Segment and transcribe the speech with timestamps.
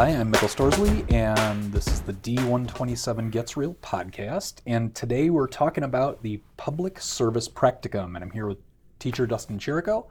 [0.00, 4.62] Hi, I'm Michael Storsley, and this is the D127 Gets Real podcast.
[4.64, 8.56] And today we're talking about the Public Service Practicum, and I'm here with
[8.98, 10.06] teacher Dustin Chierico.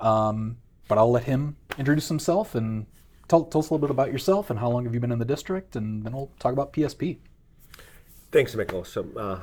[0.00, 0.56] Um,
[0.88, 2.86] but I'll let him introduce himself and
[3.28, 5.20] tell, tell us a little bit about yourself and how long have you been in
[5.20, 7.18] the district, and then we'll talk about PSP.
[8.32, 8.82] Thanks, Michael.
[8.82, 9.38] So, uh,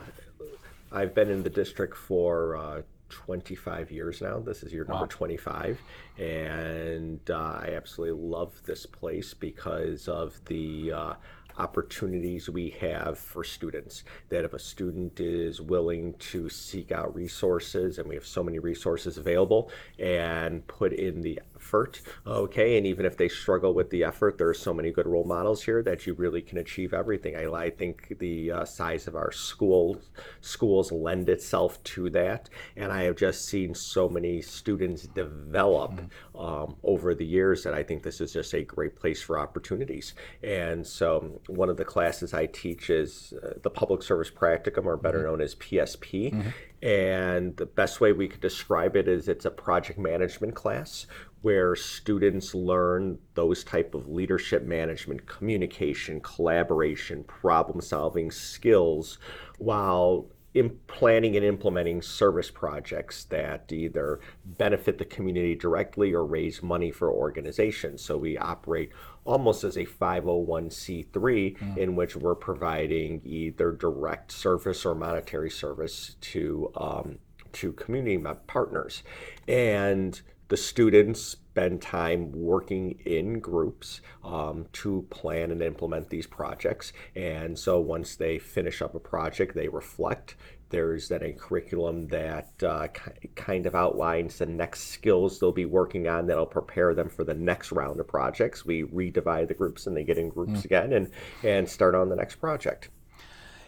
[0.92, 4.40] I've been in the district for uh, 25 years now.
[4.40, 5.10] This is year number Wow.
[5.10, 5.82] 25.
[6.18, 11.14] And uh, I absolutely love this place because of the uh,
[11.58, 14.04] opportunities we have for students.
[14.30, 18.60] That if a student is willing to seek out resources, and we have so many
[18.60, 24.04] resources available, and put in the effort, okay, and even if they struggle with the
[24.04, 27.36] effort, there are so many good role models here that you really can achieve everything.
[27.36, 30.10] I, I think the uh, size of our schools
[30.42, 36.00] schools lend itself to that, and I have just seen so many students develop
[36.38, 40.14] um, over the years that I think this is just a great place for opportunities.
[40.44, 44.98] And so, one of the classes I teach is uh, the Public Service Practicum, or
[44.98, 46.54] better known as PSP.
[46.82, 51.08] And the best way we could describe it is it's a project management class
[51.46, 59.20] where students learn those type of leadership management, communication, collaboration, problem solving skills
[59.60, 64.20] while in planning and implementing service projects that either
[64.58, 68.02] benefit the community directly or raise money for organizations.
[68.02, 68.90] So we operate
[69.24, 76.72] almost as a 501c3 in which we're providing either direct service or monetary service to
[76.76, 77.20] um,
[77.56, 79.04] to community partners,
[79.48, 86.94] and the students spend time working in groups um, to plan and implement these projects.
[87.16, 90.36] And so once they finish up a project, they reflect.
[90.70, 92.88] There's then a curriculum that uh,
[93.36, 97.34] kind of outlines the next skills they'll be working on that'll prepare them for the
[97.34, 98.66] next round of projects.
[98.66, 101.12] We redivide the groups and they get in groups again and,
[101.44, 102.90] and start on the next project.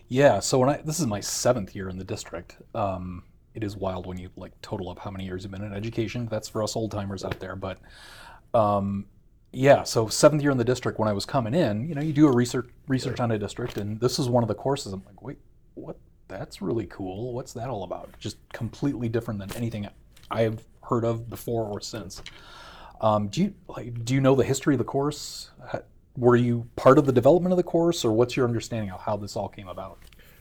[0.09, 2.57] Yeah, so when I this is my seventh year in the district.
[2.73, 3.23] Um,
[3.57, 6.27] it is wild when you like total up how many years you've been in education.
[6.29, 7.79] That's for us old timers out there, but
[8.53, 9.07] um,
[9.51, 9.81] yeah.
[9.81, 10.99] So seventh year in the district.
[10.99, 13.77] When I was coming in, you know, you do a research research on a district,
[13.77, 14.93] and this is one of the courses.
[14.93, 15.39] I'm like, wait,
[15.73, 15.97] what?
[16.27, 17.33] That's really cool.
[17.33, 18.11] What's that all about?
[18.19, 19.87] Just completely different than anything
[20.29, 22.21] I've heard of before or since.
[23.01, 24.05] Um, do you like?
[24.05, 25.49] Do you know the history of the course?
[26.15, 29.17] Were you part of the development of the course, or what's your understanding of how
[29.17, 29.97] this all came about?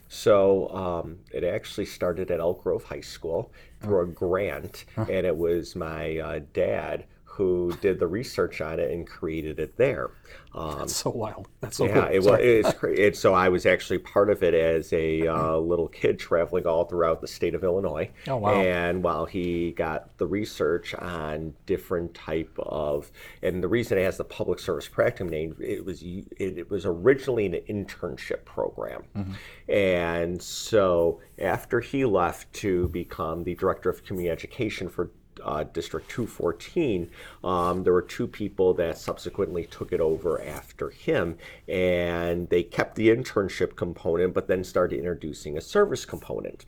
[0.08, 5.36] So um, it actually started at Elk Grove High School through a grant, and it
[5.36, 7.06] was my uh, dad
[7.36, 10.10] who did the research on it and created it there.
[10.54, 11.48] Um, That's so wild.
[11.60, 12.08] That's so yeah, cool.
[12.10, 12.40] it was.
[12.40, 16.18] It's cra- it, so I was actually part of it as a uh, little kid
[16.18, 18.10] traveling all throughout the state of Illinois.
[18.26, 18.54] Oh, wow.
[18.54, 24.16] And while he got the research on different type of, and the reason it has
[24.16, 29.32] the public service practicum name, it was it, it was originally an internship program, Mm-hmm.
[29.70, 35.10] and so after he left to become the director of community education for
[35.42, 37.10] uh, District 214,
[37.44, 41.36] um, there were two people that subsequently took it over after him,
[41.68, 46.66] and they kept the internship component, but then started introducing a service component.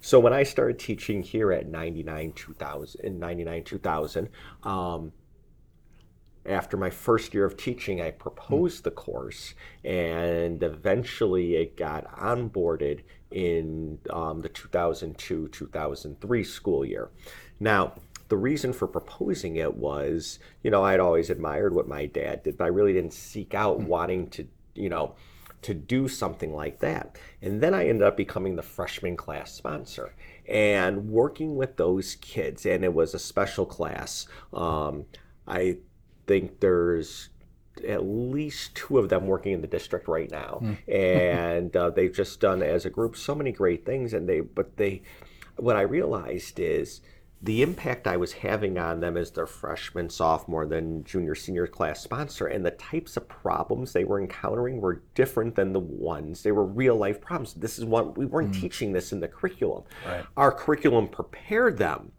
[0.00, 4.28] So when I started teaching here at 99 2000, in 99 2000,
[4.64, 5.12] um,
[6.46, 9.54] after my first year of teaching, I proposed the course,
[9.84, 17.10] and eventually it got onboarded in um, the 2002 2003 school year.
[17.60, 17.94] Now,
[18.28, 22.58] the reason for proposing it was, you know, I'd always admired what my dad did,
[22.58, 25.14] but I really didn't seek out wanting to, you know,
[25.62, 27.18] to do something like that.
[27.42, 30.14] And then I ended up becoming the freshman class sponsor
[30.46, 32.64] and working with those kids.
[32.64, 34.26] And it was a special class.
[34.52, 35.06] Um,
[35.46, 35.78] I
[36.26, 37.30] think there's
[37.84, 42.40] at least two of them working in the district right now, and uh, they've just
[42.40, 44.12] done as a group so many great things.
[44.12, 45.02] And they, but they,
[45.56, 47.00] what I realized is
[47.40, 52.02] the impact I was having on them as their freshman, sophomore, then junior, senior class
[52.02, 56.50] sponsor, and the types of problems they were encountering were different than the ones they
[56.50, 57.54] were real life problems.
[57.54, 59.84] This is what we weren't teaching this in the curriculum.
[60.04, 60.24] Right.
[60.36, 62.10] Our curriculum prepared them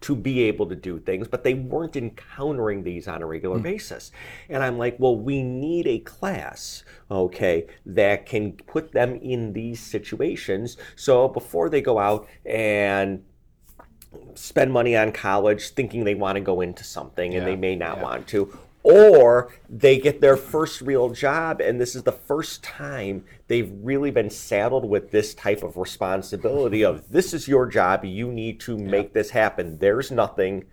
[0.00, 3.62] to be able to do things, but they weren't encountering these on a regular mm.
[3.62, 4.12] basis.
[4.48, 9.80] And I'm like, well, we need a class, okay, that can put them in these
[9.80, 10.76] situations.
[10.94, 13.24] So before they go out and
[14.34, 17.76] spend money on college thinking they want to go into something and Yeah, they may
[17.76, 18.02] not yeah.
[18.02, 23.24] want to or they get their first real job and this is the first time
[23.46, 28.32] they've really been saddled with this type of responsibility of this is your job you
[28.32, 30.64] need to make this happen there's nothing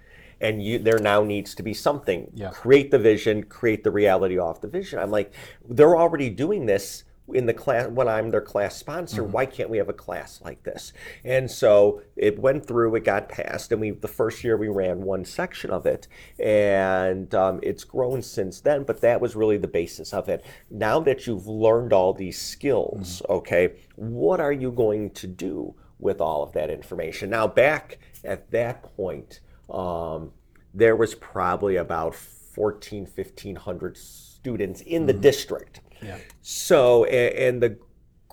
[0.42, 2.30] and you there now needs to be something.
[2.34, 2.50] Yeah.
[2.50, 5.00] Create the vision, create the reality off the vision.
[5.00, 5.34] I'm like,
[5.68, 9.24] they're already doing this in the class when I'm their class sponsor.
[9.24, 10.94] Why can't we have a class like this?
[11.24, 15.02] And so it went through, it got passed, and we the first year we ran
[15.02, 16.08] one section of it,
[16.40, 18.84] and um, it's grown since then.
[18.84, 20.46] But that was really the basis of it.
[20.70, 26.22] Now that you've learned all these skills, okay, what are you going to do with
[26.22, 27.32] all of that information?
[27.32, 29.40] Now back at that point,
[29.70, 30.32] um,
[30.74, 35.82] there was probably about 14, 1500 students in the district.
[36.02, 36.18] Yeah.
[36.42, 37.78] So, a- and the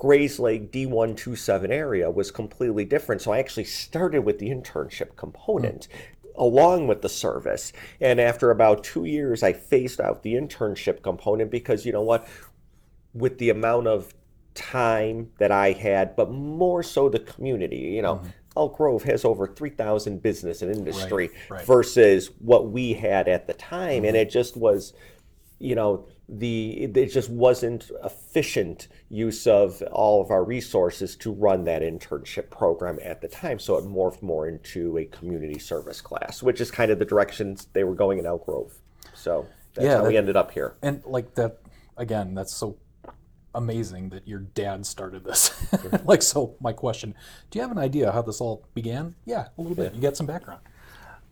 [0.02, 3.22] Grayslake D127 area was completely different.
[3.22, 6.28] So I actually started with the internship component hmm.
[6.36, 7.72] along with the service.
[8.00, 12.26] And after about two years, I phased out the internship component because you know what?
[13.14, 14.12] With the amount of
[14.54, 18.16] time that I had, but more so the community, you know.
[18.16, 18.28] Hmm.
[18.54, 21.64] Elk Grove has over 3,000 business and industry right.
[21.64, 24.04] versus what we had at the time.
[24.04, 24.20] And hmm.
[24.22, 24.92] it just was,
[25.62, 31.64] you know the it just wasn't efficient use of all of our resources to run
[31.64, 36.42] that internship program at the time so it morphed more into a community service class
[36.42, 38.72] which is kind of the directions they were going in elk grove
[39.14, 41.58] so that's Yeah, how we ended up here And like that,
[41.96, 42.76] again, that's so
[43.54, 45.50] amazing that your dad started this.
[46.04, 47.14] like, so my question:
[47.50, 49.14] Do you have an idea how this all began?
[49.24, 49.94] Yeah, a little bit.
[49.94, 50.60] You got some background.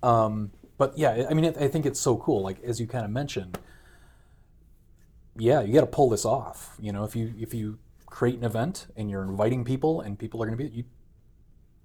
[0.03, 2.43] Um, but yeah, I mean, I think it's so cool.
[2.43, 3.59] Like as you kind of mentioned,
[5.37, 6.77] yeah, you got to pull this off.
[6.81, 10.43] You know, if you if you create an event and you're inviting people and people
[10.43, 10.85] are going to be you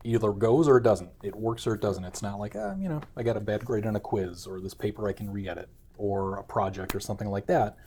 [0.03, 1.09] either goes or it doesn't.
[1.24, 2.03] It works or it doesn't.
[2.03, 4.59] It's not like, ah, you know, I got a bad grade on a quiz or
[4.62, 7.77] this paper I can re-edit or a project or something like that.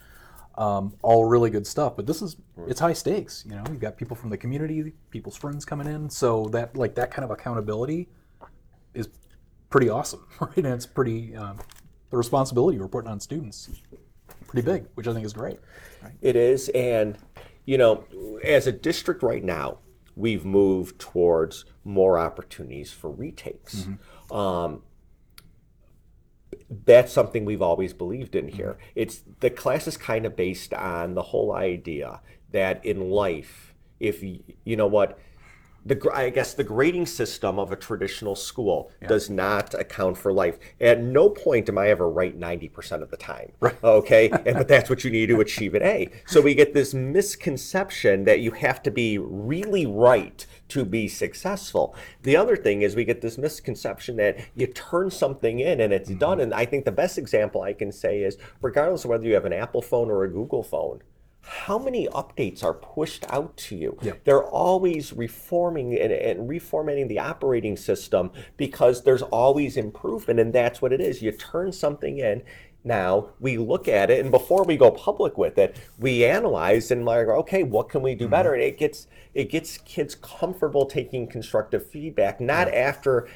[0.57, 2.35] Um, all really good stuff, but this is
[2.67, 3.45] it's high stakes.
[3.47, 6.95] You know, you've got people from the community, people's friends coming in, so that like
[6.95, 8.09] that kind of accountability
[8.93, 9.07] is
[9.69, 10.57] pretty awesome, right?
[10.57, 11.59] And it's pretty um,
[12.09, 13.69] the responsibility we're putting on students
[14.49, 15.59] pretty big, which I think is great.
[16.21, 17.17] It is, and
[17.65, 18.03] you know,
[18.43, 19.77] as a district right now,
[20.15, 23.87] we've moved towards more opportunities for retakes.
[24.31, 24.83] Um,
[26.85, 28.77] that's something we've always believed in here.
[28.95, 34.21] It's the class is kind of based on the whole idea that in life, if
[34.21, 35.17] y- you know what.
[35.85, 40.59] The, I guess the grading system of a traditional school does not account for life.
[40.79, 43.51] At no point am I ever right 90% of the time.
[43.59, 43.75] Right.
[43.99, 44.29] Okay.
[44.29, 46.09] and, but that's what you need to achieve an A.
[46.25, 51.95] So we get this misconception that you have to be really right to be successful.
[52.23, 56.09] The other thing is we get this misconception that you turn something in and it's
[56.09, 56.19] mm-hmm.
[56.19, 56.39] done.
[56.39, 59.45] And I think the best example I can say is regardless of whether you have
[59.45, 61.01] an Apple phone or a Google phone,
[61.49, 63.97] how many updates are pushed out to you?
[64.03, 64.23] Yep.
[64.23, 70.79] They're always reforming and, and reformatting the operating system because there's always improvement, and that's
[70.79, 71.23] what it is.
[71.23, 72.43] You turn something in.
[72.83, 77.03] Now we look at it, and before we go public with it, we analyze and
[77.03, 78.31] like, okay, what can we do mm-hmm.
[78.31, 78.53] better?
[78.53, 83.27] And it gets it gets kids comfortable taking constructive feedback, not after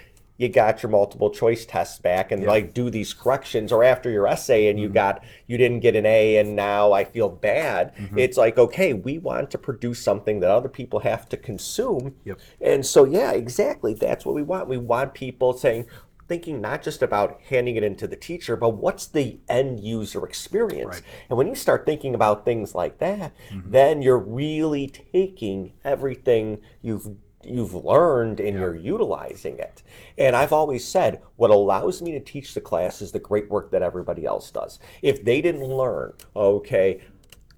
[0.44, 4.28] you got your multiple choice tests back and like do these corrections or after your
[4.28, 4.94] essay and you mm-hmm.
[4.94, 7.96] got you didn't get an A and now I feel bad.
[7.96, 8.20] Mm-hmm.
[8.20, 12.16] It's like okay, we want to produce something that other people have to consume.
[12.26, 12.40] Yep.
[12.62, 13.94] And so yeah, exactly.
[13.94, 14.68] That's what we want.
[14.68, 15.88] We want people saying
[16.28, 20.96] thinking not just about handing it into the teacher, but what's the end user experience.
[20.96, 21.04] Right.
[21.30, 23.72] And when you start thinking about things like that, mm-hmm.
[23.72, 27.08] then you're really taking everything you've
[27.46, 29.84] you've learned and you're utilizing it.
[30.18, 33.72] And I've always said what allows me to teach the class is the great work
[33.72, 34.80] that everybody else does.
[35.02, 37.02] If they didn't learn, okay,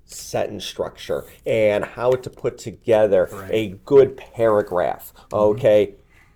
[0.06, 5.36] sentence structure and how to put together a good paragraph, mm-hmm.
[5.36, 5.96] okay?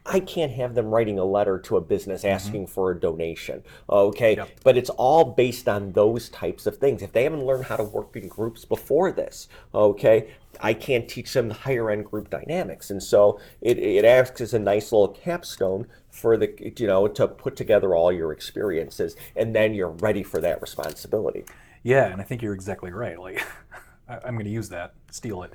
[0.10, 2.34] I can't have them writing a letter to a business mm-hmm.
[2.34, 3.64] asking for a donation.
[3.90, 4.36] Okay.
[4.36, 4.50] Yep.
[4.64, 7.04] But it's all based on those types of things.
[7.04, 11.32] If they haven't learned how to work in groups before this, okay, I can't teach
[11.34, 12.90] them the higher end group dynamics.
[12.90, 17.28] And so it, it acts as a nice little capstone for the, you know, to
[17.28, 21.46] put together all your experiences and then you're ready for that responsibility.
[21.84, 23.20] Yeah, and I think you're exactly right.
[23.20, 23.46] Like,
[24.10, 25.54] I'm going to use that, steal it.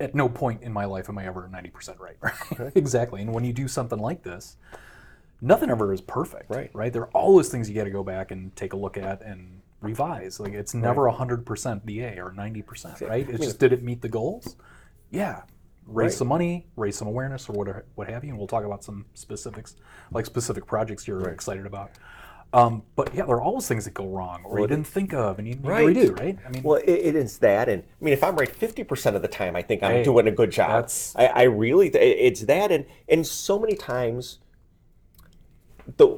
[0.00, 2.16] At no point in my life am I ever 90% right.
[2.58, 2.72] right?
[2.74, 3.20] exactly.
[3.20, 4.56] And when you do something like this,
[5.40, 6.50] nothing ever is perfect.
[6.50, 6.70] Right.
[6.72, 6.92] Right.
[6.92, 9.60] There are always things you got to go back and take a look at and
[9.80, 10.38] revise.
[10.38, 13.08] Like, it's never 100% the A or 90%.
[13.08, 13.28] Right.
[13.28, 14.56] It's just did it meet the goals?
[15.10, 15.42] Yeah.
[15.86, 16.18] Raise Right.
[16.18, 19.06] some money, raise some awareness, or what, what have you, and we'll talk about some
[19.14, 19.74] specifics,
[20.12, 21.92] like specific projects you're excited about.
[22.52, 25.38] Um, but yeah, there are always things that go wrong, or you didn't think of,
[25.38, 25.94] and you need to Right.
[25.94, 26.38] redo, right?
[26.46, 29.16] I mean, Well, it, it is that, and I mean, if I'm right fifty percent
[29.16, 30.68] of the time, I think I'm Hey, doing a good job.
[30.70, 34.38] that's- I, I really, th- it's that, and and so many times,
[35.98, 36.16] the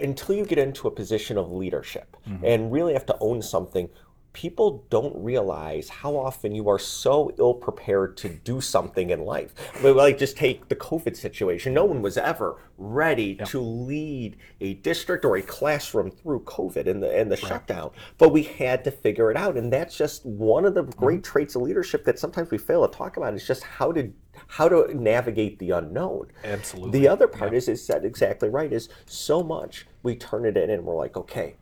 [0.00, 3.88] until you get into a position of leadership and really have to own something,
[4.38, 9.52] people don't realize how often you are so ill prepared to do something in life.
[9.82, 11.74] Like just take the COVID situation.
[11.74, 17.02] No one was ever ready to lead a district or a classroom through COVID and
[17.02, 17.90] the and the shutdown.
[18.16, 19.56] But we had to figure it out.
[19.56, 21.00] And that's just one of the mm-hmm.
[21.04, 24.12] great traits of leadership that sometimes we fail to talk about is just how to
[24.46, 26.28] how to navigate the unknown.
[26.44, 27.00] Absolutely.
[27.00, 30.70] The other part is is said exactly right is so much we turn it in
[30.70, 31.56] and we're like, okay,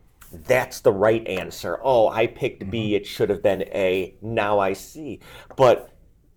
[0.45, 1.79] that's the right answer.
[1.83, 2.97] Oh, I picked B, mm-hmm.
[2.97, 4.17] it should have been A.
[4.23, 5.21] Now I see.
[5.57, 5.91] But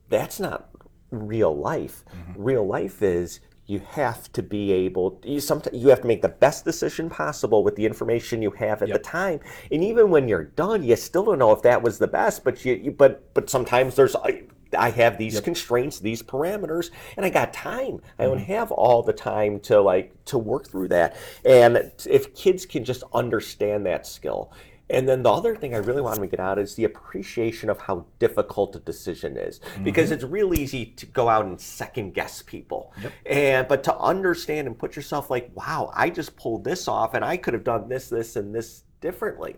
[0.09, 0.69] that's not
[1.11, 2.03] real life.
[2.05, 2.41] Mm-hmm.
[2.41, 3.39] Real life is
[3.69, 7.63] you have to be able you sometimes you have to make the best decision possible
[7.63, 9.39] with the information you have at the time
[9.71, 12.65] and even when you're done you still don't know if that was the best but
[12.65, 14.31] you, you but but sometimes there's uh,
[14.77, 18.01] I, have these constraints these parameters and I got time.
[18.17, 18.51] I don't mm-hmm.
[18.53, 21.15] have all the time to like to work through that.
[21.45, 24.51] And if kids can just understand that skill.
[24.91, 27.79] And then the other thing I really want to get out is the appreciation of
[27.79, 30.13] how difficult a decision is, because mm-hmm.
[30.15, 32.91] it's real easy to go out and second guess people,
[33.25, 37.23] and but to understand and put yourself like, wow, I just pulled this off, and
[37.23, 39.57] I could have done this, this, and this differently,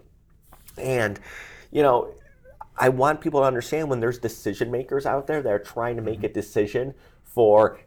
[0.77, 1.17] and
[1.71, 2.13] you know,
[2.77, 6.01] I want people to understand when there's decision makers out there that are trying to
[6.01, 6.25] make mm-hmm.
[6.25, 7.79] a decision for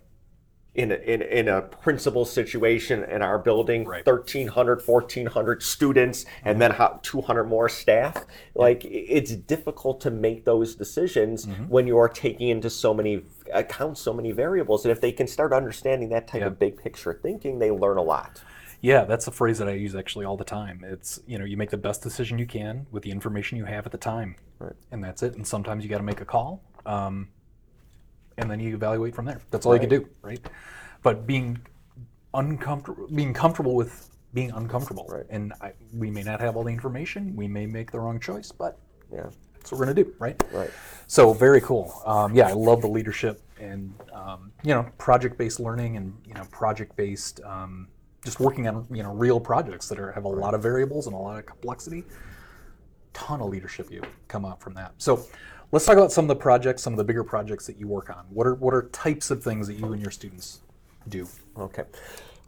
[0.74, 4.04] in a, in, in a principal situation in our building Right.
[4.04, 6.76] 1300 1400 students and mm-hmm.
[6.78, 8.24] then 200 more staff.
[8.54, 11.64] Like it's difficult to make those decisions mm-hmm.
[11.68, 13.22] when you are taking into so many
[13.52, 14.84] accounts so many variables.
[14.84, 18.02] And if they can start understanding that type of big picture thinking they learn a
[18.02, 18.42] lot
[18.84, 20.84] Yeah, that's a phrase that I use actually all the time.
[20.86, 23.86] It's you know you make the best decision you can with the information you have
[23.86, 24.74] at the time, Right.
[24.92, 25.36] and that's it.
[25.36, 27.28] And sometimes you got to make a call, um,
[28.36, 29.40] and then you evaluate from there.
[29.50, 30.38] That's all you can do, right?
[31.02, 31.60] But being
[32.34, 35.24] uncomfortable, being comfortable with being uncomfortable, Right.
[35.30, 37.34] and I, we may not have all the information.
[37.34, 38.78] We may make the wrong choice, but
[39.10, 40.42] yeah that's what we're gonna do, right?
[40.52, 40.70] right
[41.06, 42.02] So very cool.
[42.04, 46.44] Um, yeah, I love the leadership and um, you know project-based learning and you know
[46.50, 47.88] project-based um,
[48.24, 51.14] just working on you know real projects that are have a lot of variables and
[51.14, 52.04] a lot of complexity.
[53.12, 54.92] Ton of leadership you come out from that.
[54.98, 55.24] So
[55.70, 58.10] let's talk about some of the projects, some of the bigger projects that you work
[58.10, 58.24] on.
[58.30, 60.60] What are what are types of things that you and your students
[61.08, 61.28] do?
[61.56, 61.84] Okay.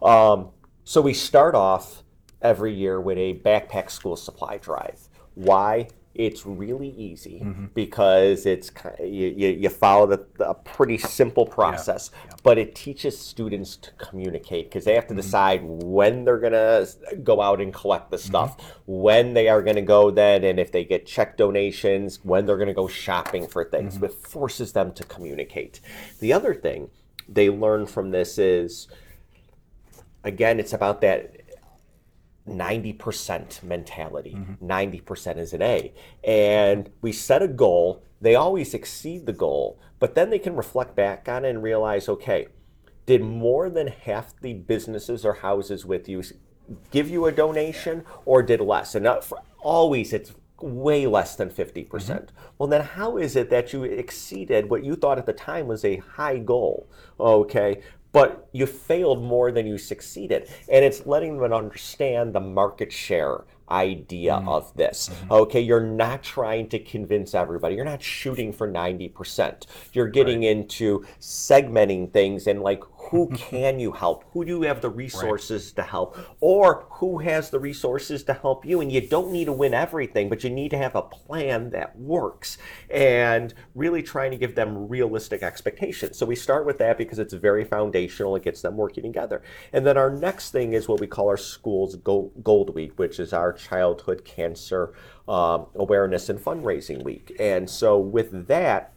[0.01, 0.49] Um,
[0.83, 2.03] so we start off
[2.41, 4.99] every year with a backpack school supply drive.
[5.35, 5.89] Why?
[6.17, 7.65] It's really easy mm-hmm.
[7.73, 12.11] because it's you, you, you follow the, a pretty simple process,
[12.43, 15.21] but it teaches students to communicate because they have to mm-hmm.
[15.21, 16.85] decide when they're gonna
[17.23, 18.81] go out and collect the stuff, mm-hmm.
[18.85, 22.73] when they are gonna go then, and if they get check donations, when they're gonna
[22.73, 24.01] go shopping for things.
[24.01, 25.79] It forces them to communicate.
[26.19, 26.89] The other thing
[27.29, 28.87] they learn from this is
[30.23, 31.41] again, it's about that
[32.47, 34.35] 90% mentality.
[34.35, 34.65] Mm-hmm.
[34.65, 35.93] 90% is an A.
[36.23, 40.95] And we set a goal, they always exceed the goal, but then they can reflect
[40.95, 42.47] back on it and realize okay,
[43.05, 46.21] did more than half the businesses or houses with you
[46.91, 48.95] give you a donation or did less?
[48.95, 51.89] And not for, always it's way less than 50%.
[51.89, 52.47] percent mm-hmm.
[52.57, 55.85] Well, then how is it that you exceeded what you thought at the time was
[55.85, 56.89] a high goal?
[57.19, 57.81] Okay.
[58.17, 60.49] But you failed more than you succeeded.
[60.71, 64.49] And it's letting them understand the market share idea mm-hmm.
[64.49, 65.09] of this.
[65.09, 65.31] Mm-hmm.
[65.33, 67.75] Okay, you're not trying to convince everybody.
[67.75, 69.67] You're not shooting for 90%.
[69.93, 74.25] You're getting into segmenting things and like who can you help?
[74.33, 76.17] Who do you have the resources to help?
[76.39, 78.81] Or who has the resources to help you?
[78.81, 81.97] And you don't need to win everything, but you need to have a plan that
[81.97, 82.57] works
[82.89, 86.17] and really trying to give them realistic expectations.
[86.17, 88.35] So we start with that because it's very foundational.
[88.35, 89.41] It gets them working together.
[89.73, 93.19] And then our next thing is what we call our school's Gold, Gold Week, which
[93.19, 94.93] is our childhood cancer
[95.27, 97.35] um, awareness and fundraising week.
[97.39, 98.93] And so with that,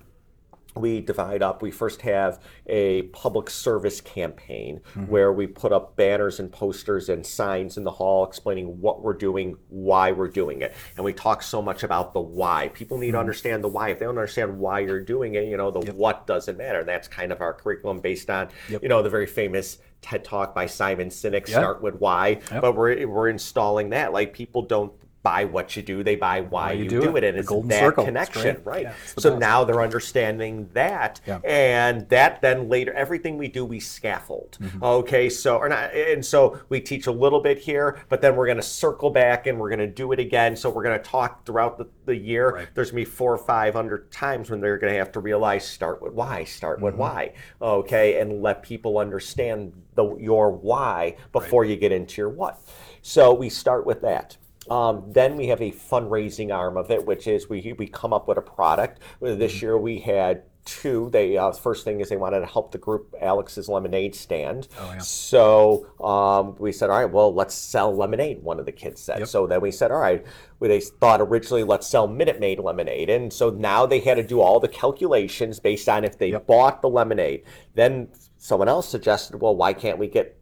[0.74, 1.62] we divide up.
[1.62, 5.06] We first have a public service campaign mm-hmm.
[5.06, 9.14] where we put up banners and posters and signs in the hall explaining what we're
[9.14, 10.74] doing, why we're doing it.
[10.96, 12.68] And we talk so much about the why.
[12.68, 13.20] People need to mm-hmm.
[13.20, 13.90] understand the why.
[13.90, 16.80] If they don't understand why you're doing it, you know, the what doesn't matter.
[16.80, 20.54] And that's kind of our curriculum based on, you know, the very famous TED Talk
[20.54, 22.40] by Simon Sinek, Start with Why.
[22.50, 24.12] But we're, we're installing that.
[24.12, 27.24] Like people don't buy what you do; they buy why, you you, do do, it.
[27.24, 28.04] it, and The it's that circle.
[28.04, 28.66] Connection, great.
[28.66, 28.82] right?
[28.84, 29.40] Yeah, so best.
[29.40, 31.40] now they're understanding that, Yeah.
[31.44, 34.56] and that then later, everything we do, we scaffold.
[34.60, 34.82] Mm-hmm.
[34.82, 38.46] Okay, so or not, and so we teach a little bit here, but then we're
[38.46, 40.56] going to circle back and we're going to do it again.
[40.56, 42.50] So we're going to talk throughout the, the year.
[42.50, 42.68] Right.
[42.74, 45.20] There's going to be four or five hundred times when they're going to have to
[45.20, 47.00] realize start with why, start with Mm-hmm.
[47.00, 47.32] why.
[47.62, 52.58] Okay, and let people understand the your why before you get into your what.
[53.02, 54.36] So we start with that.
[54.70, 58.28] Um, then we have a fundraising arm of it, which is we we come up
[58.28, 59.00] with a product.
[59.20, 61.08] This year we had two.
[61.10, 64.68] They uh, first thing is they wanted to help the group Alex's lemonade stand.
[64.78, 64.98] Oh, yeah.
[64.98, 68.42] So um, we said, all right, well, let's sell lemonade.
[68.42, 69.20] One of the kids said.
[69.20, 69.28] Yep.
[69.28, 70.24] So then we said, all right.
[70.60, 74.22] well, They thought originally, let's sell Minute Maid lemonade, and so now they had to
[74.22, 76.46] do all the calculations based on if they Yep.
[76.46, 77.42] bought the lemonade.
[77.74, 78.08] Then
[78.38, 80.39] someone else suggested, well, why can't we get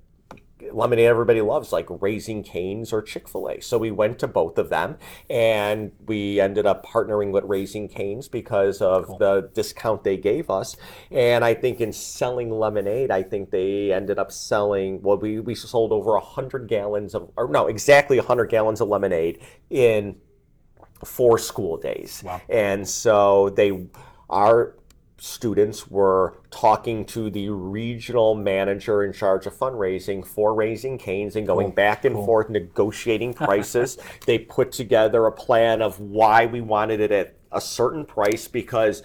[0.72, 3.60] lemonade everybody loves, like Raising Cane's or Chick fil A.
[3.60, 4.98] So we went to both of them
[5.28, 10.76] and we ended up partnering with Raising Cane's because of the discount they gave us.
[11.10, 15.54] And I think in selling lemonade, I think they ended up selling, well, we, we
[15.54, 20.16] sold over 100 gallons of, or no, exactly 100 gallons of lemonade in
[21.04, 22.22] four school days.
[22.24, 22.40] Wow.
[22.48, 23.86] And so they,
[24.30, 24.77] our
[25.18, 31.46] students were talking to the regional manager in charge of fundraising for Raising Cane's and
[31.46, 31.74] going Cool.
[31.74, 33.98] back and forth negotiating prices.
[34.26, 39.02] they put together a plan of why we wanted it at a certain price because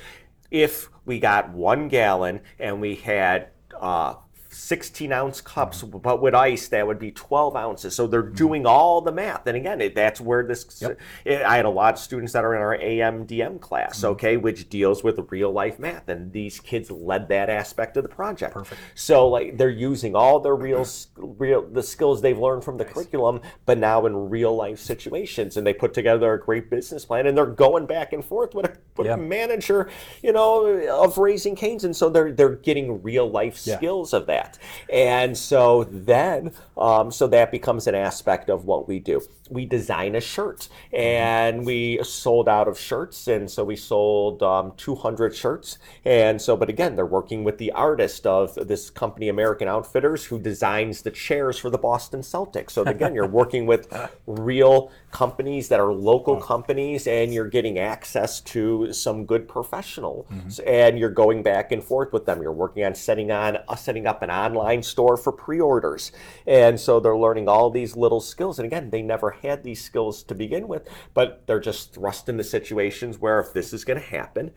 [0.51, 3.47] if we got one gallon and we had
[3.79, 4.13] uh,
[4.53, 7.95] 16 ounce cups, but with ice, that would be 12 ounces.
[7.95, 9.47] So they're doing all the math.
[9.47, 10.81] And again, it, that's where this.
[11.25, 14.07] it- I had a lot of students that are in our AMDM class, mm-hmm.
[14.07, 18.09] okay, which deals with real life math, and these kids led that aspect of the
[18.09, 18.53] project.
[18.53, 18.79] Perfect.
[18.95, 20.85] So like they're using all their real,
[21.17, 25.65] real the skills they've learned from the curriculum, but now in real life situations, and
[25.65, 28.73] they put together a great business plan, and they're going back and forth with a,
[28.97, 29.13] with Yeah.
[29.13, 29.89] a manager,
[30.21, 30.65] you know,
[31.03, 33.77] of raising canes, and so they're they're getting real life Yeah.
[33.77, 34.42] skills of that,
[34.91, 39.21] and so then, um, so that becomes an aspect of what we do.
[39.49, 44.73] We design a shirt, and we sold out of shirts, and so we sold um,
[44.77, 49.67] 200 shirts, and so, but again, they're working with the artist of this company, American
[49.67, 52.71] Outfitters, who designs the chairs for the Boston Celtics.
[52.71, 53.87] So again, you're working with
[54.25, 60.97] real companies that are local companies, and you're getting access to some good professionals, and
[60.97, 62.41] you're going back and forth with them.
[62.41, 66.11] You're working on setting on uh, setting up an online store for pre-orders,
[66.47, 68.57] and so they're learning all these little skills.
[68.57, 72.43] And again, they never had these skills to begin with, but they're just thrust into
[72.43, 74.51] situations where if this is going to happen,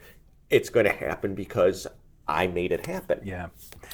[0.48, 1.86] it's going to happen because
[2.26, 3.20] I made it happen.
[3.22, 3.48] Yeah.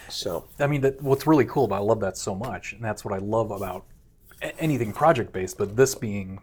[0.08, 3.04] So I mean, that, what's really cool about I love that so much, and that's
[3.04, 3.84] what I love about
[4.58, 5.58] anything project based.
[5.58, 6.40] But this being,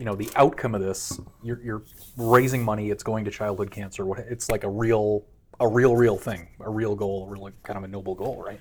[0.00, 1.82] you know, the outcome of this, you're, you're
[2.16, 2.90] raising money.
[2.90, 4.06] It's going to childhood cancer.
[4.30, 5.26] It's like a real,
[5.60, 8.60] a real, real thing, a real goal, a real kind of a noble goal, right?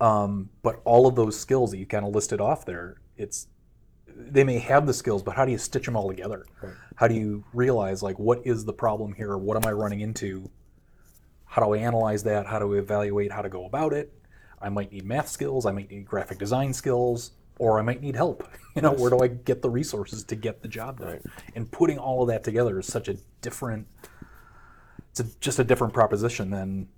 [0.00, 3.48] Um, but all of those skills that you kind of listed off there, it's
[4.06, 6.46] they may have the skills, but how do you stitch them all together?
[6.96, 9.36] How do you realize like what is the problem here?
[9.36, 10.50] What am I running into?
[11.44, 12.46] How do I analyze that?
[12.46, 14.10] How do I evaluate how to go about it?
[14.60, 15.66] I might need math skills.
[15.66, 17.32] I might need graphic design skills,
[17.62, 18.46] or I might need help.
[18.74, 21.20] You know, where do I get the resources to get the job done?
[21.54, 23.86] And putting all of that together is such a different.
[25.10, 26.88] It's a, just a different proposition than,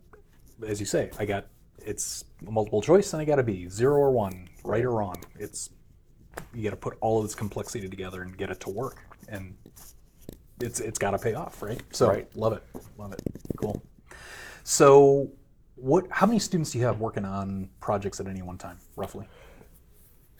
[0.64, 1.46] as you say, I got
[1.78, 5.16] it's a multiple choice and I got to be zero or one, right or wrong.
[5.36, 5.70] It's
[6.54, 8.98] you got to put all of this complexity together and get it to work,
[9.28, 9.56] and
[10.60, 11.82] it's it's got to pay off, right?
[11.90, 12.36] So Right.
[12.36, 12.62] love it,
[12.96, 13.20] love it,
[13.56, 13.82] cool.
[14.62, 15.32] So,
[15.74, 16.06] what?
[16.10, 19.26] How many students do you have working on projects at any one time, roughly?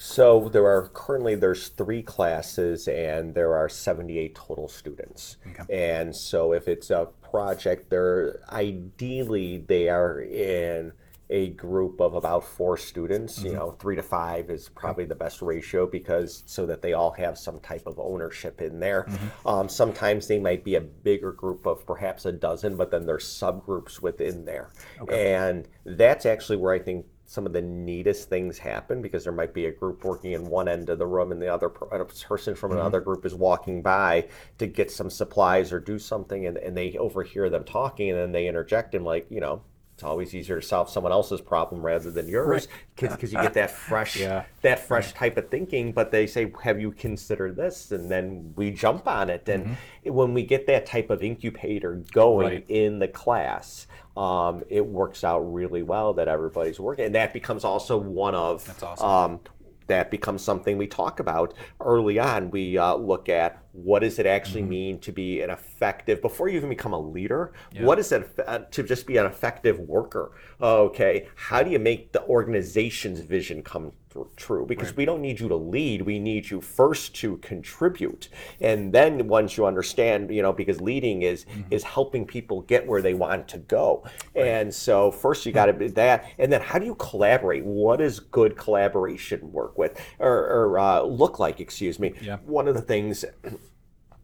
[0.05, 5.39] So there are currently there's three classes and there are 78 total students.
[5.49, 5.95] Okay.
[5.97, 10.93] And so if it's a project, they're ideally they are in
[11.31, 13.43] a group of about four students.
[13.43, 17.13] You know, three to five is probably the best ratio because so that they all
[17.13, 19.09] have some type of ownership in there.
[19.47, 23.25] Um, sometimes they might be a bigger group of perhaps a dozen, but then there's
[23.25, 24.71] subgroups within there.
[25.01, 25.35] okay.
[25.35, 29.53] And that's actually where I think some of the neatest things happen because there might
[29.53, 32.55] be a group working in one end of the room and the other a person
[32.55, 32.79] from mm-hmm.
[32.79, 36.97] another group is walking by to get some supplies or do something and, and they
[36.97, 39.61] overhear them talking and then they interject and like you know
[39.95, 43.71] it's always easier to solve someone else's problem rather than yours because you get that
[43.89, 44.45] fresh Yeah.
[44.63, 48.73] that fresh type of thinking but they say have you considered this and then we
[48.73, 52.65] jump on it and when we get that type of incubator going Right.
[52.69, 57.63] in the class um, it works out really well that everybody's working and that becomes
[57.65, 59.07] also one of That's awesome.
[59.09, 59.41] um,
[59.87, 62.51] that becomes something we talk about early on.
[62.51, 64.71] We uh, look at what does it actually Mm-hmm.
[64.71, 67.53] mean to be an effective before you even become a leader.
[67.81, 70.33] What is it uh, to just be an effective worker?
[70.61, 73.93] Okay, how do you make the organization's vision come
[74.37, 74.65] true?
[74.65, 76.03] Because we don't need you to lead.
[76.03, 78.29] We need you first to contribute,
[78.61, 83.03] and then once you understand, you know, because leading is is helping people get where
[83.03, 84.05] they want to go.
[84.37, 87.65] And so first you got to be that, and then how do you collaborate?
[87.65, 91.59] What does good collaboration work with or, or uh, look like?
[91.61, 92.15] Excuse me.
[92.21, 92.37] Yeah.
[92.47, 93.25] One of the things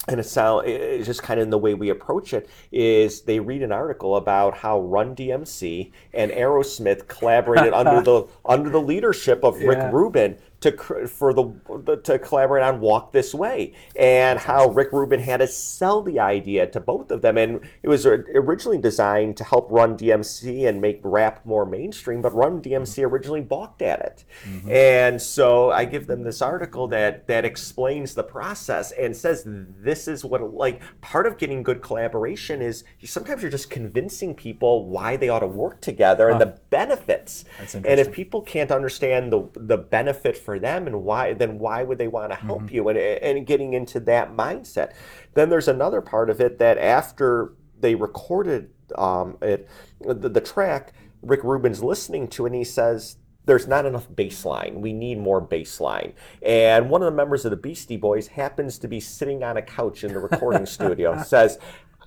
[0.09, 3.39] and it's how it's just kind of in the way we approach it is they
[3.39, 9.45] read an article about how Run DMC and Aerosmith collaborated under the under the leadership
[9.45, 9.69] of Yeah.
[9.69, 10.73] Rick Rubin to
[11.07, 11.53] for the,
[11.85, 16.21] the to collaborate on Walk This Way and how Rick Rubin had to sell the
[16.21, 17.39] idea to both of them.
[17.39, 22.35] And it was originally designed to help Run DMC and make rap more mainstream but
[22.35, 23.13] Run DMC mm-hmm.
[23.13, 24.25] originally balked at it.
[24.45, 24.71] Mm-hmm.
[24.71, 30.09] And so I give them this article that that explains the process and says this
[30.09, 35.17] is what like part of getting good collaboration is sometimes you're just convincing people why
[35.17, 37.45] they ought to work together and the benefits.
[37.59, 41.83] That's and if people can't understand the the benefit for them and why then why
[41.83, 42.75] would they want to help Mm-hmm.
[42.75, 44.93] you and and getting into that mindset
[45.35, 49.69] then there's another part of it that after they recorded um, it
[50.01, 54.81] the, the track rick rubin's listening to and he says there's not enough bass line.
[54.83, 56.13] We need more bass line.
[56.43, 59.63] And one of the members of the Beastie Boys happens to be sitting on a
[59.63, 61.13] couch in the recording studio.
[61.13, 61.59] and Says,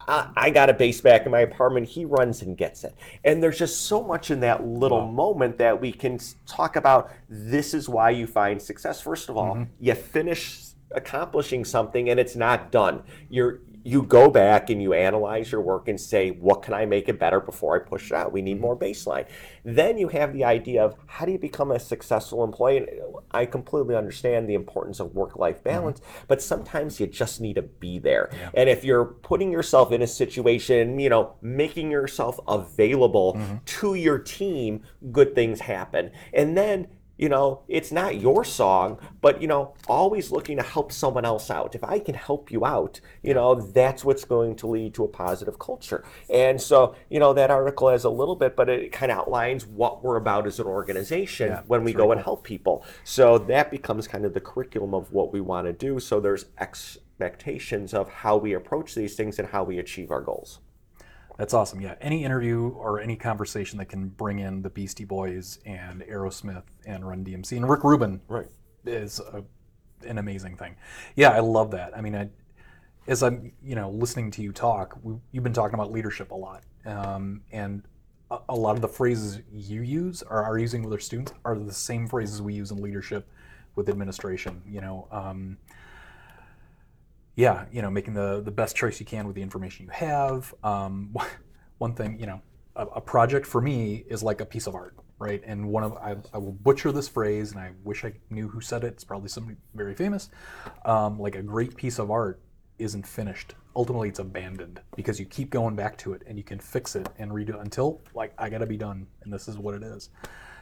[0.07, 1.87] I, I got a bass back in my apartment.
[1.87, 2.95] He runs and gets it.
[3.23, 7.11] And there's just so much in that little moment that we can talk about.
[7.29, 9.01] This is why you find success.
[9.01, 9.63] First of all, mm-hmm.
[9.79, 13.03] you finish accomplishing something and it's not done.
[13.29, 17.09] You're you go back and you analyze your work and say, what can I make
[17.09, 18.31] it better before I push it out?
[18.31, 19.25] We need more bass line.
[19.65, 22.77] Then you have the idea of how do you become a successful employee?
[22.77, 25.69] And uh, I completely understand the importance of work life mm-hmm.
[25.69, 28.31] balance, but sometimes you just need to be there.
[28.53, 33.55] And if you're putting yourself in a situation, you know, making yourself available mm-hmm.
[33.65, 36.11] to your team, good things happen.
[36.33, 40.91] And then you know, it's not your song, but you know, always looking to help
[40.91, 41.75] someone else out.
[41.75, 45.07] If I can help you out, you know, that's what's going to lead to a
[45.07, 46.03] positive culture.
[46.29, 49.65] And so, you know, that article has a little bit, but it kind of outlines
[49.65, 52.85] what we're about as an organization Yeah, when we go and help people.
[53.03, 55.99] So that becomes kind of the curriculum of what we want to do.
[55.99, 60.59] So there's expectations of how we approach these things and how we achieve our goals.
[61.37, 61.81] That's awesome.
[61.81, 66.63] Yeah, any interview or any conversation that can bring in the Beastie Boys and Aerosmith
[66.85, 68.47] and Run DMC and Rick Rubin Right.
[68.85, 69.43] is a,
[70.07, 70.75] an amazing thing.
[71.15, 71.97] Yeah, I love that.
[71.97, 72.29] I mean, I,
[73.07, 76.35] as I'm you know listening to you talk, we, you've been talking about leadership a
[76.35, 77.83] lot, um, and
[78.29, 81.57] a, a lot of the phrases you use or are using with our students are
[81.57, 83.27] the same phrases we use in leadership
[83.75, 84.61] with administration.
[84.67, 85.07] You know.
[85.11, 85.57] Um,
[87.35, 90.53] yeah, you know, making the the best choice you can with the information you have.
[90.63, 91.15] Um,
[91.77, 92.41] one thing, you know,
[92.75, 95.41] a, a project for me is like a piece of art, right?
[95.45, 98.61] And one of I, I will butcher this phrase, and I wish I knew who
[98.61, 98.93] said it.
[98.93, 100.29] It's probably somebody very famous.
[100.85, 102.41] Um, like a great piece of art
[102.79, 103.55] isn't finished.
[103.75, 107.09] Ultimately, it's abandoned because you keep going back to it, and you can fix it
[107.17, 110.09] and redo it until like I gotta be done, and this is what it is.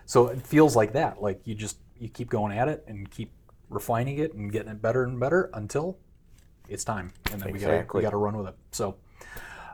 [0.06, 1.22] So it feels like that.
[1.22, 3.34] Like you just you keep going at it and keep
[3.70, 5.98] refining it and getting it better and better until
[6.72, 8.56] it's time, and then we gotta we gotta run with it.
[8.72, 8.96] So,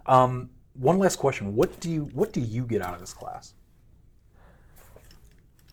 [0.07, 3.53] um, one last question: What do you what do you get out of this class?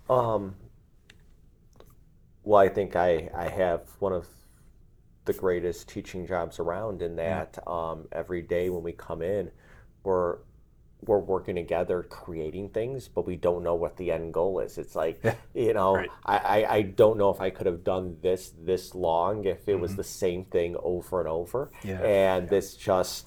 [0.09, 0.55] Um,
[2.43, 4.29] well, I think I, I have one of
[5.25, 9.51] the greatest teaching jobs around in that um, every day when we come in,
[10.03, 10.39] we're
[11.07, 14.79] we're working together creating things, but we don't know what the end goal is.
[14.79, 15.23] It's like,
[15.55, 16.11] you know, Right.
[16.25, 19.97] I, I, don't know if I could have done this this long if it was
[19.97, 21.71] the same thing over and over.
[21.83, 21.89] Mm-hmm.
[21.89, 22.03] Yeah.
[22.03, 23.27] And this just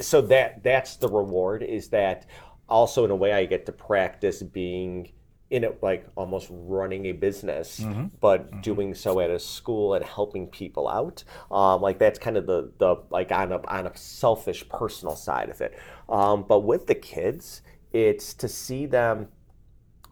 [0.00, 2.26] so that that's the reward is that
[2.68, 5.12] also in a way I get to practice being
[5.50, 8.04] in it like almost running a business Mm-hmm.
[8.20, 12.46] but doing so at a school and helping people out um, like that's kind of
[12.46, 15.76] the the like on a on a selfish personal side of it
[16.10, 19.28] um, but with the kids it's to see them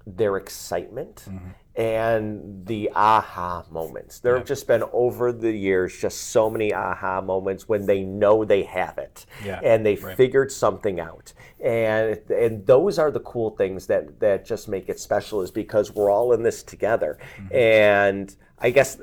[0.07, 1.49] their excitement Mm-hmm.
[1.77, 4.19] and the aha moments.
[4.19, 8.45] There have just been over the years just so many aha moments when they know
[8.45, 10.17] they have it Yeah, and they right.
[10.17, 11.33] figured something out.
[11.63, 15.95] And and those are the cool things that that just make it special is because
[15.95, 17.19] we're all in this together.
[17.37, 17.55] Mm-hmm.
[17.57, 18.99] And I guess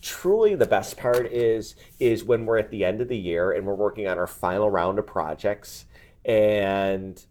[0.00, 3.66] truly the best part is is when we're at the end of the year and
[3.66, 5.86] we're working on our final round of projects
[6.24, 7.24] and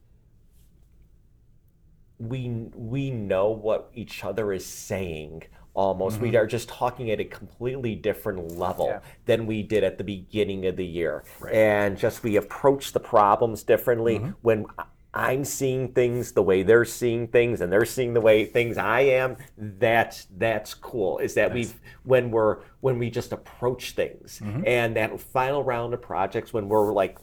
[2.19, 6.19] we we know what each other is saying almost.
[6.19, 6.38] We mm-hmm.
[6.38, 8.99] are just talking at a completely different level Yeah.
[9.25, 11.23] than we did at the beginning of the year.
[11.51, 14.32] And just we approach the problems differently mm-hmm.
[14.41, 18.45] when I- I'm seeing things the way they're seeing things and they're seeing the way
[18.45, 19.36] things I am.
[19.58, 21.17] That's that's cool.
[21.17, 21.69] Is that we
[22.04, 24.63] when we're when we just approach things mm-hmm.
[24.65, 27.17] and that final round of projects when we're like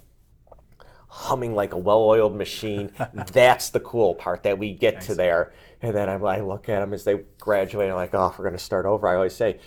[1.09, 2.93] humming like a well-oiled machine.
[3.33, 5.53] That's the cool part that we get to there.
[5.83, 7.91] And then I'm, I look at them as they graduate.
[7.91, 9.09] I'm like, oh, we're going to start over.
[9.09, 9.59] I always say,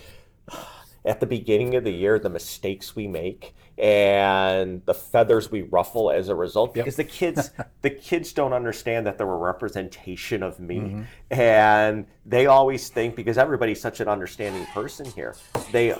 [1.04, 6.10] at the beginning of the year, the mistakes we make and the feathers we ruffle
[6.10, 7.50] as a result, because the kids,
[7.82, 11.02] the kids don't understand that they're a representation of me, mm-hmm.
[11.30, 15.34] and they always think because everybody's such an understanding person here,
[15.72, 15.94] they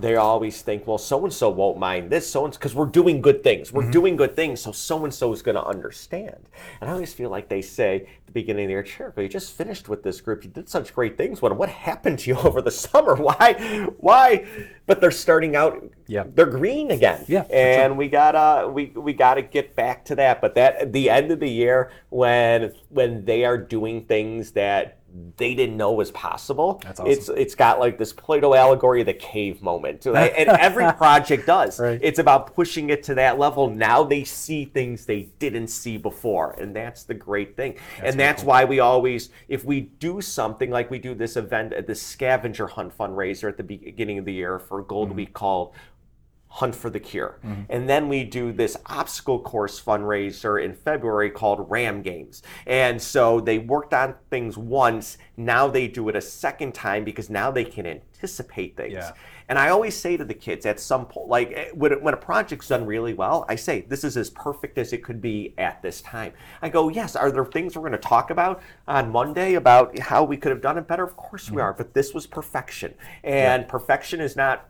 [0.00, 3.20] they always think, well, so and so won't mind this, so and because we're doing
[3.20, 3.72] good things.
[3.72, 3.90] We're mm-hmm.
[3.90, 6.48] doing good things, so so and so is going to understand.
[6.80, 9.28] And I always feel like they say at the beginning of the year, Jericho, you
[9.28, 10.44] just finished with this group.
[10.44, 11.42] You did such great things.
[11.42, 13.14] What what happened to you over the summer?
[13.14, 14.46] Why why?
[14.86, 15.84] But they're starting out.
[16.06, 16.24] Yeah.
[16.26, 17.24] they're green again.
[17.28, 20.40] Yeah, and we gotta we we gotta get back to that.
[20.40, 24.99] But that at the end of the year when when they are doing things that
[25.36, 26.80] they didn't know was possible.
[26.84, 27.12] That's awesome.
[27.12, 30.06] It's it's got like this Plato allegory of the cave moment.
[30.06, 30.32] right?
[30.36, 31.78] And every project does.
[31.78, 31.98] Right.
[32.02, 33.68] It's about pushing it to that level.
[33.68, 36.52] Now they see things they didn't see before.
[36.52, 37.76] And that's the great thing.
[38.02, 41.86] and that's why we always, if we do something like we do this event at
[41.86, 45.16] the scavenger hunt fundraiser at the beginning of the year for Gold Mm-hmm.
[45.16, 45.74] Week called
[46.52, 47.38] Hunt for the Cure.
[47.68, 52.42] And then we do this obstacle course fundraiser in February called Ram Games.
[52.66, 57.30] And so they worked on things once, now they do it a second time because
[57.30, 58.94] now they can anticipate things.
[58.94, 59.12] Yeah.
[59.48, 62.16] And I always say to the kids at some point, like eh, when, when a
[62.16, 65.82] project's done really well, I say, this is as perfect as it could be at
[65.82, 66.32] this time.
[66.62, 70.22] I go, yes, are there things we're going to talk about on Monday about how
[70.22, 71.02] we could have done it better?
[71.02, 72.94] Of course we are, but this was perfection.
[73.24, 74.69] And perfection is not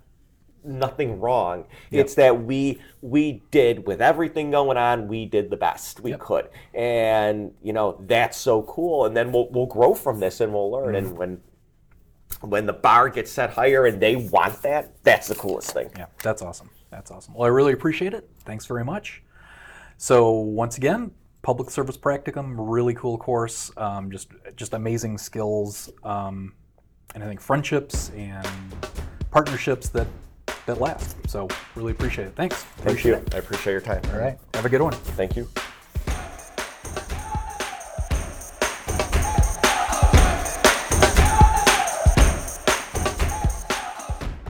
[0.65, 1.65] nothing wrong.
[1.91, 6.49] It's that we we did with everything going on, we did the best we could,
[6.75, 9.07] and you know that's so cool.
[9.07, 10.95] And then we'll we'll grow from this and we'll learn.
[10.95, 11.41] And when
[12.41, 15.91] when the bar gets set higher and they want that, that's the coolest thing.
[15.97, 16.71] Yeah, that's awesome.
[16.91, 17.35] That's awesome.
[17.35, 18.29] Well, I really appreciate it.
[18.45, 19.23] Thanks very much.
[19.97, 21.11] So once again,
[21.43, 23.71] public service practicum, really cool course.
[23.77, 26.55] Um, just just amazing skills, um,
[27.15, 28.47] and I think friendships and
[29.31, 30.07] partnerships that
[30.67, 31.17] that last.
[31.29, 32.35] So really appreciate it.
[32.37, 32.63] Thanks.
[32.79, 33.17] Thank you.
[33.33, 34.03] I appreciate your time.
[34.13, 34.39] All right.
[34.55, 34.93] Have a good one.
[34.93, 35.49] Thank you.